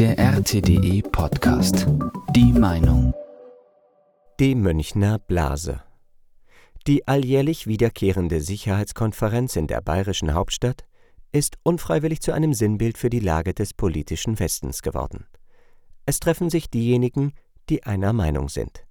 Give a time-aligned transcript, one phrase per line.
[0.00, 1.86] Der RTDE Podcast.
[2.34, 3.12] Die Meinung.
[4.40, 5.82] Die Münchner Blase.
[6.86, 10.86] Die alljährlich wiederkehrende Sicherheitskonferenz in der bayerischen Hauptstadt
[11.32, 15.26] ist unfreiwillig zu einem Sinnbild für die Lage des politischen Westens geworden.
[16.06, 17.34] Es treffen sich diejenigen,
[17.68, 18.86] die einer Meinung sind.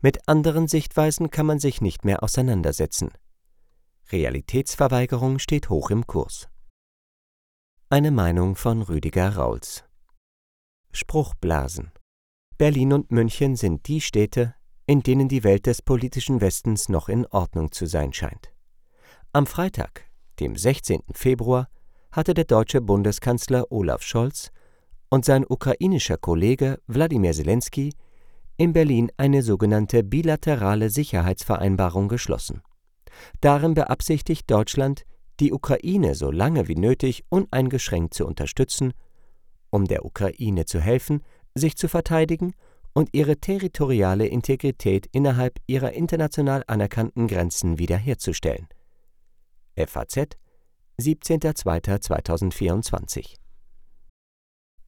[0.00, 3.10] Mit anderen Sichtweisen kann man sich nicht mehr auseinandersetzen.
[4.10, 6.48] Realitätsverweigerung steht hoch im Kurs.
[7.90, 9.84] Eine Meinung von Rüdiger Rauls.
[10.96, 11.92] Spruchblasen.
[12.58, 14.54] Berlin und München sind die Städte,
[14.86, 18.52] in denen die Welt des politischen Westens noch in Ordnung zu sein scheint.
[19.32, 20.04] Am Freitag,
[20.40, 21.02] dem 16.
[21.12, 21.68] Februar,
[22.12, 24.50] hatte der deutsche Bundeskanzler Olaf Scholz
[25.10, 27.92] und sein ukrainischer Kollege Wladimir Zelensky
[28.56, 32.62] in Berlin eine sogenannte bilaterale Sicherheitsvereinbarung geschlossen.
[33.42, 35.04] Darin beabsichtigt Deutschland,
[35.40, 38.94] die Ukraine so lange wie nötig uneingeschränkt zu unterstützen,
[39.76, 41.22] um der Ukraine zu helfen,
[41.54, 42.54] sich zu verteidigen
[42.94, 48.66] und ihre territoriale Integrität innerhalb ihrer international anerkannten Grenzen wiederherzustellen.
[49.76, 50.38] FAZ
[50.98, 53.34] 17.02.2024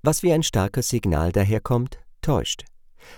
[0.03, 2.65] Was wie ein starkes Signal daherkommt, täuscht.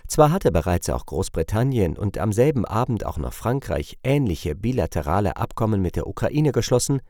[0.09, 5.81] Zwar hatte bereits auch Großbritannien und am selben Abend auch noch Frankreich ähnliche bilaterale Abkommen
[5.81, 7.01] mit der Ukraine geschlossen,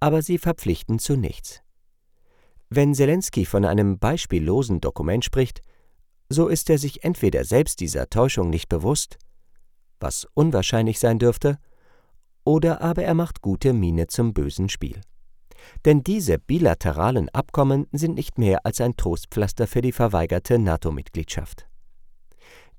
[0.00, 1.63] aber sie verpflichten zu nichts.
[2.76, 5.62] Wenn Zelensky von einem beispiellosen Dokument spricht,
[6.28, 9.16] so ist er sich entweder selbst dieser Täuschung nicht bewusst,
[10.00, 11.58] was unwahrscheinlich sein dürfte,
[12.42, 15.00] oder aber er macht gute Miene zum bösen Spiel.
[15.84, 21.68] Denn diese bilateralen Abkommen sind nicht mehr als ein Trostpflaster für die verweigerte NATO-Mitgliedschaft.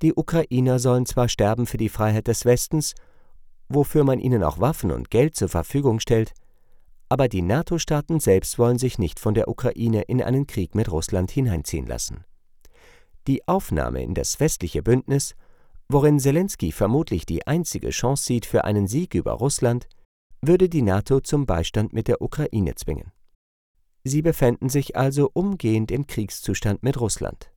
[0.02, 2.96] Die Ukrainer sollen zwar sterben für die Freiheit des Westens,
[3.70, 6.34] wofür man ihnen auch Waffen und Geld zur Verfügung stellt,
[7.16, 11.32] aber die NATO-Staaten selbst wollen sich nicht von der Ukraine in einen Krieg mit Russland
[11.32, 12.26] hineinziehen lassen.
[13.26, 15.34] Die Aufnahme in das westliche Bündnis,
[15.88, 19.88] worin Zelensky vermutlich die einzige Chance sieht für einen Sieg über Russland,
[20.42, 23.14] würde die NATO zum Beistand mit der Ukraine zwingen.
[24.04, 27.50] Sie befänden sich also umgehend im Kriegszustand mit Russland,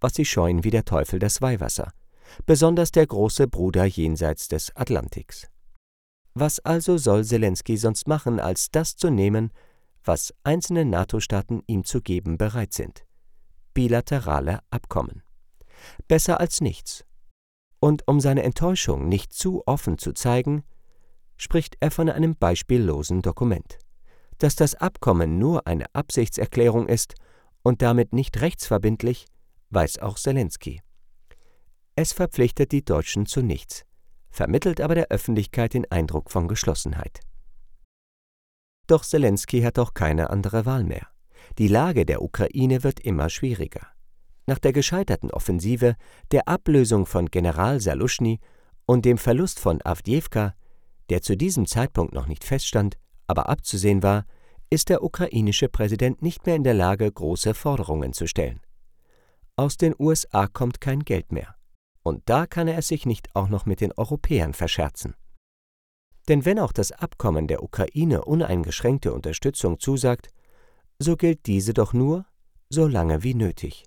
[0.00, 1.90] was sie scheuen wie der Teufel das Weihwasser,
[2.46, 5.49] besonders der große Bruder jenseits des Atlantiks.
[6.34, 9.50] Was also soll Zelensky sonst machen, als das zu nehmen,
[10.04, 13.04] was einzelne NATO-Staaten ihm zu geben bereit sind?
[13.74, 15.22] Bilaterale Abkommen.
[16.08, 17.04] Besser als nichts.
[17.80, 20.62] Und um seine Enttäuschung nicht zu offen zu zeigen,
[21.36, 23.78] spricht er von einem beispiellosen Dokument.
[24.38, 27.14] Dass das Abkommen nur eine Absichtserklärung ist
[27.62, 29.26] und damit nicht rechtsverbindlich,
[29.70, 30.80] weiß auch Zelensky.
[31.96, 33.84] Es verpflichtet die Deutschen zu nichts
[34.30, 37.20] vermittelt aber der Öffentlichkeit den Eindruck von Geschlossenheit.
[38.86, 41.06] Doch Zelensky hat auch keine andere Wahl mehr.
[41.58, 43.86] Die Lage der Ukraine wird immer schwieriger.
[44.46, 45.96] Nach der gescheiterten Offensive,
[46.32, 48.40] der Ablösung von General Saluschny
[48.86, 50.54] und dem Verlust von Avdiivka,
[51.08, 52.96] der zu diesem Zeitpunkt noch nicht feststand,
[53.26, 54.24] aber abzusehen war,
[54.70, 58.60] ist der ukrainische Präsident nicht mehr in der Lage, große Forderungen zu stellen.
[59.56, 61.54] Aus den USA kommt kein Geld mehr.
[62.02, 65.14] Und da kann er es sich nicht auch noch mit den Europäern verscherzen.
[66.28, 70.28] Denn wenn auch das Abkommen der Ukraine uneingeschränkte Unterstützung zusagt,
[70.98, 72.26] so gilt diese doch nur,
[72.68, 73.84] so lange wie nötig.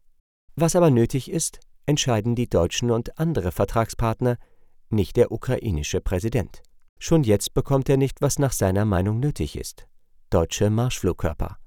[0.56, 4.38] Was aber nötig ist, entscheiden die Deutschen und andere Vertragspartner,
[4.90, 6.62] nicht der ukrainische Präsident.
[7.00, 9.88] Schon jetzt bekommt er nicht, was nach seiner Meinung nötig ist.
[10.30, 11.58] Deutsche Marschflugkörper.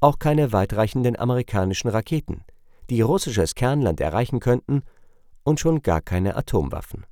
[0.00, 2.44] Auch keine weitreichenden amerikanischen Raketen,
[2.90, 4.82] die russisches Kernland erreichen könnten
[5.44, 7.06] und schon gar keine Atomwaffen.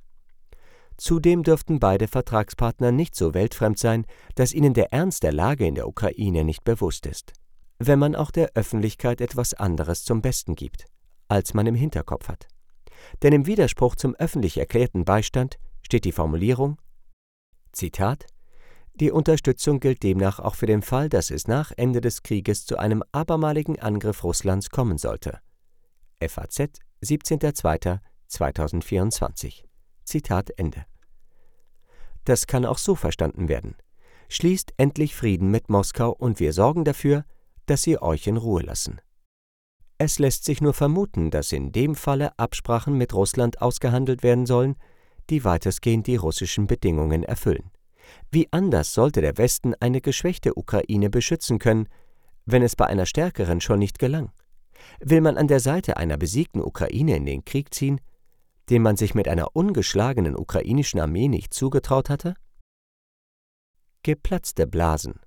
[0.97, 4.05] Zudem dürften beide Vertragspartner nicht so weltfremd sein,
[4.35, 7.33] dass ihnen der Ernst der Lage in der Ukraine nicht bewusst ist,
[7.79, 10.85] wenn man auch der Öffentlichkeit etwas anderes zum Besten gibt,
[11.27, 12.47] als man im Hinterkopf hat.
[13.21, 16.77] Denn im Widerspruch zum öffentlich erklärten Beistand steht die Formulierung
[17.71, 18.27] Zitat
[18.93, 22.77] Die Unterstützung gilt demnach auch für den Fall, dass es nach Ende des Krieges zu
[22.77, 25.39] einem abermaligen Angriff Russlands kommen sollte.
[26.21, 27.99] FAZ 17.02.
[28.33, 29.65] 2024.
[30.03, 30.85] Zitat Ende.
[32.25, 33.75] Das kann auch so verstanden werden.
[34.29, 37.25] Schließt endlich Frieden mit Moskau und wir sorgen dafür,
[37.65, 38.99] dass sie euch in Ruhe lassen.
[39.99, 44.75] Es lässt sich nur vermuten, dass in dem Falle Absprachen mit Russland ausgehandelt werden sollen,
[45.29, 47.69] die weitestgehend die russischen Bedingungen erfüllen.
[48.31, 51.87] Wie anders sollte der Westen eine geschwächte Ukraine beschützen können,
[52.45, 54.31] wenn es bei einer stärkeren schon nicht gelang?
[54.99, 58.01] Will man an der Seite einer besiegten Ukraine in den Krieg ziehen,
[58.69, 62.35] den man sich mit einer ungeschlagenen ukrainischen Armee nicht zugetraut hatte?
[64.03, 65.19] Geplatzte Blasen.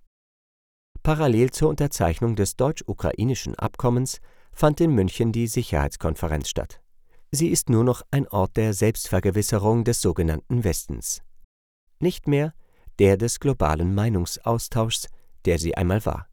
[1.03, 4.21] Parallel zur Unterzeichnung des deutsch-ukrainischen Abkommens
[4.53, 6.81] fand in München die Sicherheitskonferenz statt.
[7.31, 11.23] Sie ist nur noch ein Ort der Selbstvergewisserung des sogenannten Westens.
[12.01, 12.55] Nicht mehr
[12.99, 15.09] der des globalen Meinungsaustauschs,
[15.45, 16.29] der sie einmal war.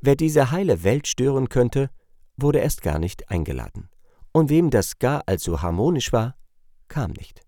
[0.00, 1.90] Wer diese heile Welt stören könnte,
[2.36, 3.88] wurde erst gar nicht eingeladen.
[4.38, 6.36] Und wem das gar allzu harmonisch war,
[6.86, 7.42] kam nicht.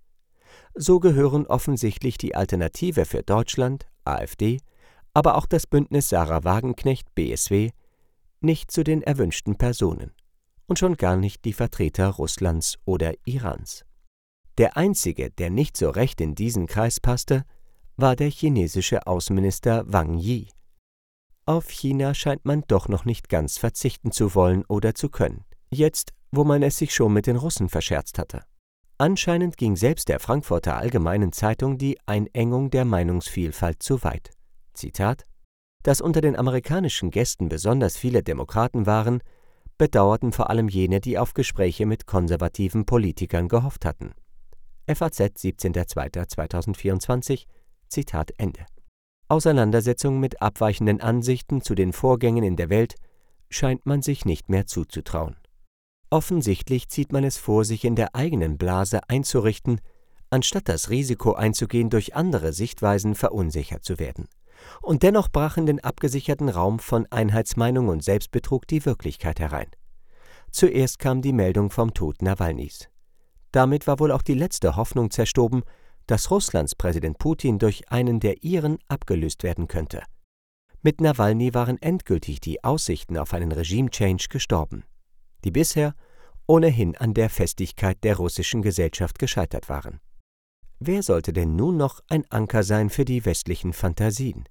[0.75, 4.58] So gehören offensichtlich die Alternative für Deutschland, AfD,
[5.14, 7.70] aber auch das Bündnis Sarah Wagenknecht, BSW,
[8.40, 10.10] nicht zu den erwünschten Personen
[10.66, 13.84] und schon gar nicht die Vertreter Russlands oder Irans.
[14.58, 17.44] Der einzige, der nicht so recht in diesen Kreis passte,
[17.98, 20.48] war der chinesische Außenminister Wang Yi.
[21.46, 26.14] Auf China scheint man doch noch nicht ganz verzichten zu wollen oder zu können, jetzt,
[26.32, 28.43] wo man es sich schon mit den Russen verscherzt hatte.
[28.99, 34.31] Anscheinend ging selbst der Frankfurter Allgemeinen Zeitung die Einengung der Meinungsvielfalt zu weit.
[34.75, 35.25] Zitat
[35.82, 39.21] Dass unter den amerikanischen Gästen besonders viele Demokraten waren,
[39.79, 44.12] bedauerten vor allem jene, die auf Gespräche mit konservativen Politikern gehofft hatten.
[44.87, 47.47] FAZ 17.02.2024
[47.88, 48.67] Zitat Ende.
[49.29, 52.97] Auseinandersetzung mit abweichenden Ansichten zu den Vorgängen in der Welt
[53.49, 55.37] scheint man sich nicht mehr zuzutrauen.
[56.10, 59.80] Offensichtlich zieht man es vor, sich in der eigenen Blase einzurichten,
[60.28, 64.26] anstatt das Risiko einzugehen, durch andere Sichtweisen verunsichert zu werden.
[64.82, 69.70] Und dennoch brach in den abgesicherten Raum von Einheitsmeinung und Selbstbetrug die Wirklichkeit herein.
[70.50, 72.88] Zuerst kam die Meldung vom Tod Nawalnys.
[73.52, 75.62] Damit war wohl auch die letzte Hoffnung zerstoben,
[76.06, 80.02] dass Russlands Präsident Putin durch einen der ihren abgelöst werden könnte.
[80.82, 84.82] Mit Nawalny waren endgültig die Aussichten auf einen Regime-Change gestorben,
[85.44, 85.94] die bisher
[86.46, 90.00] ohnehin an der Festigkeit der russischen Gesellschaft gescheitert waren.
[90.81, 94.48] Wer sollte denn nun noch ein Anker sein für die westlichen Fantasien?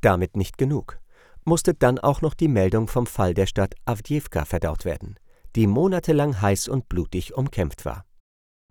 [0.00, 1.00] Damit nicht genug.
[1.44, 5.18] Musste dann auch noch die Meldung vom Fall der Stadt Avdjevka verdaut werden,
[5.56, 8.04] die monatelang heiß und blutig umkämpft war.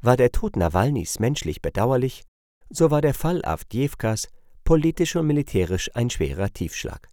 [0.02, 2.24] War der Tod Nawalnys menschlich bedauerlich,
[2.70, 4.28] so war der Fall Avdjevkas
[4.64, 7.10] politisch und militärisch ein schwerer Tiefschlag,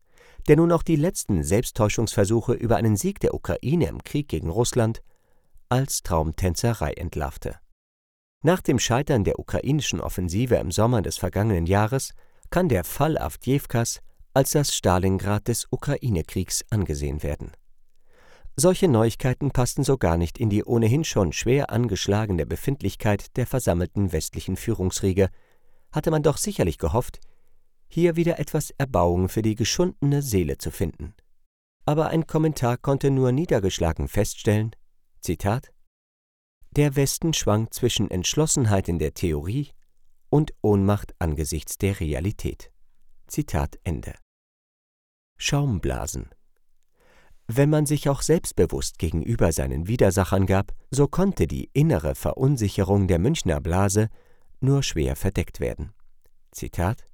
[0.48, 5.02] der nun auch die letzten Selbsttäuschungsversuche über einen Sieg der Ukraine im Krieg gegen Russland
[5.68, 7.56] als Traumtänzerei entlarvte.
[8.42, 12.12] Nach dem Scheitern der ukrainischen Offensive im Sommer des vergangenen Jahres
[12.48, 14.00] kann der Fall Avdjevkas
[14.32, 17.52] als das Stalingrad des Ukraine-Kriegs angesehen werden.
[18.56, 24.12] Solche Neuigkeiten passten so gar nicht in die ohnehin schon schwer angeschlagene Befindlichkeit der versammelten
[24.12, 25.28] westlichen Führungsriege,
[25.92, 27.20] hatte man doch sicherlich gehofft,
[27.90, 31.14] hier wieder etwas Erbauung für die geschundene Seele zu finden.
[31.84, 34.70] Aber ein Kommentar konnte nur niedergeschlagen feststellen,
[35.20, 35.72] Zitat,
[36.70, 39.70] Der Westen schwankt zwischen Entschlossenheit in der Theorie
[40.28, 42.70] und Ohnmacht angesichts der Realität.
[43.26, 44.14] Zitat Ende.
[45.36, 46.30] Schaumblasen
[47.52, 53.18] wenn man sich auch selbstbewusst gegenüber seinen Widersachern gab, so konnte die innere Verunsicherung der
[53.18, 54.08] Münchner Blase
[54.60, 55.92] nur schwer verdeckt werden.
[56.52, 57.04] Zitat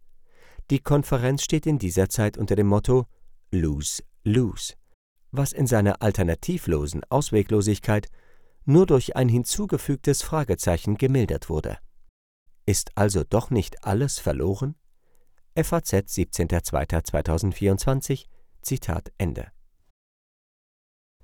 [0.70, 3.06] Die Konferenz steht in dieser Zeit unter dem Motto
[3.50, 4.74] Lose, lose,
[5.30, 8.08] was in seiner alternativlosen Ausweglosigkeit
[8.64, 11.78] nur durch ein hinzugefügtes Fragezeichen gemildert wurde.
[12.66, 14.74] Ist also doch nicht alles verloren?
[15.54, 18.24] FAZ 17.02.2024
[18.62, 19.52] Zitat Ende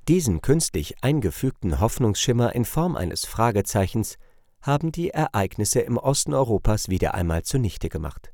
[0.09, 4.19] diesen künstlich eingefügten Hoffnungsschimmer in Form eines Fragezeichens
[4.61, 8.31] haben die Ereignisse im Osten Europas wieder einmal zunichte gemacht.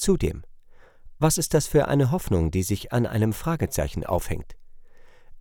[0.00, 0.42] Zudem,
[1.18, 4.56] was ist das für eine Hoffnung, die sich an einem Fragezeichen aufhängt?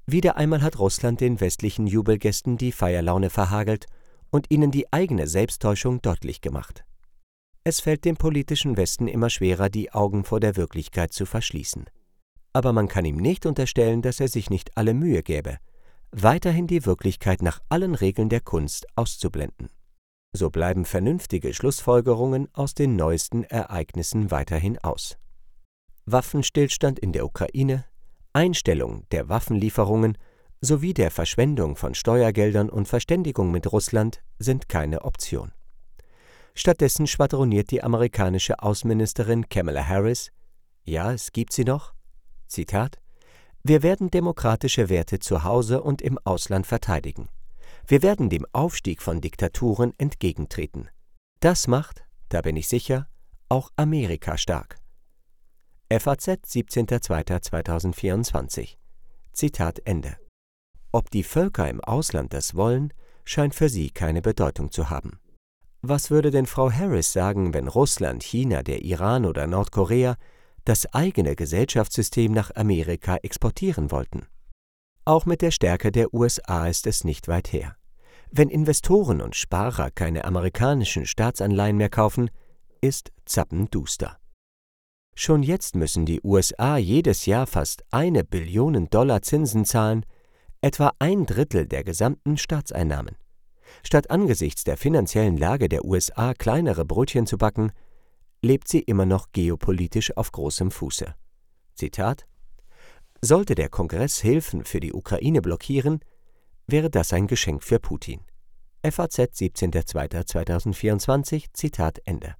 [0.05, 3.85] Wieder einmal hat Russland den westlichen Jubelgästen die Feierlaune verhagelt
[4.29, 6.83] und ihnen die eigene Selbsttäuschung deutlich gemacht.
[7.63, 11.85] Es fällt dem politischen Westen immer schwerer, die Augen vor der Wirklichkeit zu verschließen
[12.53, 15.57] aber man kann ihm nicht unterstellen, dass er sich nicht alle Mühe gäbe,
[16.11, 19.69] weiterhin die Wirklichkeit nach allen Regeln der Kunst auszublenden.
[20.31, 25.17] So bleiben vernünftige Schlussfolgerungen aus den neuesten Ereignissen weiterhin aus.
[26.05, 27.85] Waffenstillstand in der Ukraine,
[28.33, 30.17] Einstellung der Waffenlieferungen
[30.61, 35.51] sowie der Verschwendung von Steuergeldern und Verständigung mit Russland sind keine Option.
[36.53, 40.31] Stattdessen schwadroniert die amerikanische Außenministerin Kamala Harris,
[40.83, 41.93] ja, es gibt sie noch,
[42.47, 42.99] Zitat
[43.63, 47.29] Wir werden demokratische Werte zu Hause und im Ausland verteidigen.
[47.89, 50.89] Wir werden dem Aufstieg von Diktaturen entgegentreten.
[51.39, 53.07] Das macht, da bin ich sicher,
[53.49, 54.77] auch Amerika stark.
[55.89, 58.75] FAZ 17.02.2024
[59.33, 60.17] Zitat Ende.
[60.91, 62.93] Ob die Völker im Ausland das wollen,
[63.25, 65.17] scheint für sie keine Bedeutung zu haben.
[65.81, 70.15] Was würde denn Frau Harris sagen, wenn Russland, China, der Iran oder Nordkorea
[70.63, 74.27] das eigene Gesellschaftssystem nach Amerika exportieren wollten.
[75.05, 77.78] Auch mit der Stärke der USA ist es nicht weit her.
[78.31, 82.29] Wenn Investoren und Sparer keine amerikanischen Staatsanleihen mehr kaufen,
[82.79, 84.17] ist zappenduster.
[85.15, 90.05] Schon jetzt müssen die USA jedes Jahr fast eine Billion Dollar Zinsen zahlen,
[90.61, 93.17] etwa ein Drittel der gesamten Staatseinnahmen.
[93.83, 97.71] Statt angesichts der finanziellen Lage der USA kleinere Brötchen zu backen,
[98.41, 101.15] lebt sie immer noch geopolitisch auf großem Fuße.
[101.75, 102.27] Zitat
[103.21, 105.99] Sollte der Kongress Hilfen für die Ukraine blockieren,
[106.71, 108.21] wäre das ein Geschenk für Putin.
[108.83, 112.35] FAZ 17.02.2024 Zitat Ende.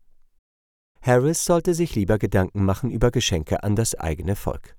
[1.02, 4.76] Harris sollte sich lieber Gedanken machen über Geschenke an das eigene Volk.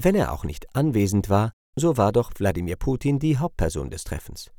[0.00, 4.50] Wenn er auch nicht anwesend war, so war doch Wladimir Putin die Hauptperson des Treffens.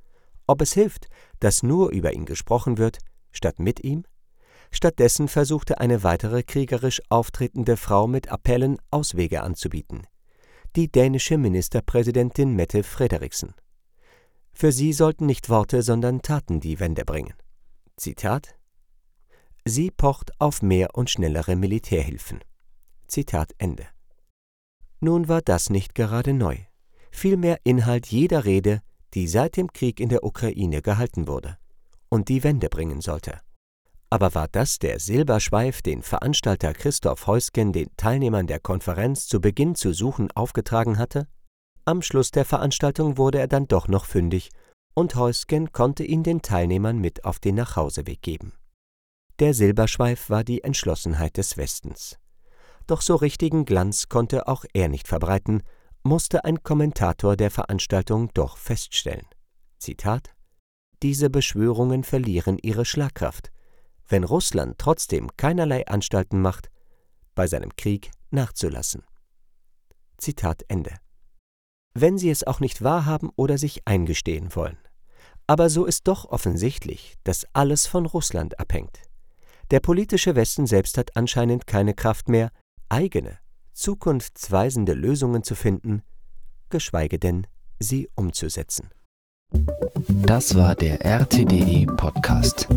[0.47, 1.07] Ob es hilft,
[1.39, 2.99] dass nur über ihn gesprochen wird,
[3.31, 4.03] statt mit ihm?
[4.71, 10.07] Stattdessen versuchte eine weitere kriegerisch auftretende Frau mit Appellen Auswege anzubieten.
[10.75, 13.53] Die dänische Ministerpräsidentin Mette Frederiksen.
[14.53, 17.35] Für sie sollten nicht Worte, sondern Taten die Wende bringen.
[17.95, 18.55] Zitat
[19.65, 22.39] Sie pocht auf mehr und schnellere Militärhilfen.
[23.05, 23.85] Zitat Ende.
[24.99, 26.57] Nun war das nicht gerade neu,
[27.11, 28.81] vielmehr Inhalt jeder Rede,
[29.13, 31.59] die seit dem Krieg in der Ukraine gehalten wurde
[32.09, 33.41] und die Wende bringen sollte.
[34.13, 39.73] Aber war das der Silberschweif, den Veranstalter Christoph Heusgen den Teilnehmern der Konferenz zu Beginn
[39.73, 41.27] zu suchen aufgetragen hatte?
[41.83, 44.51] Am Schluss der Veranstaltung wurde er dann doch noch fündig,
[44.93, 48.53] und Heusgen konnte ihn den Teilnehmern mit auf den Nachhauseweg geben.
[49.39, 52.19] Der Silberschweif war die Entschlossenheit des Westens.
[52.85, 55.63] Doch so richtigen Glanz konnte auch er nicht verbreiten,
[56.03, 59.25] musste ein Kommentator der Veranstaltung doch feststellen.
[59.79, 60.35] Zitat
[61.01, 63.52] Diese Beschwörungen verlieren ihre Schlagkraft,
[64.13, 66.69] wenn Russland trotzdem keinerlei Anstalten macht,
[67.33, 69.01] bei seinem Krieg nachzulassen.
[70.19, 70.91] Zitat Ende.
[71.95, 74.77] Wenn sie es auch nicht wahrhaben oder sich eingestehen wollen.
[75.47, 79.01] Aber so ist doch offensichtlich, dass alles von Russland abhängt.
[79.71, 82.51] Der politische Westen selbst hat anscheinend keine Kraft mehr,
[82.89, 83.39] eigene,
[83.71, 86.03] zukunftsweisende Lösungen zu finden,
[86.69, 87.47] geschweige denn
[87.79, 88.91] sie umzusetzen.
[90.07, 92.67] Das war der RTDE Podcast.